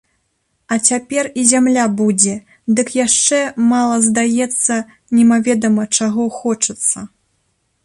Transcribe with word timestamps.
А 0.75 0.77
цяпер 0.91 1.25
і 1.41 1.43
зямля 1.49 1.83
будзе, 1.99 2.33
дык 2.79 2.87
яшчэ 3.05 3.39
мала 3.75 3.97
здаецца, 4.07 4.75
немаведама 5.21 5.83
чаго 6.01 6.23
хочацца. 6.43 7.09